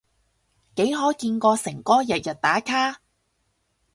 [0.77, 3.03] 幾可見過誠哥日日打卡？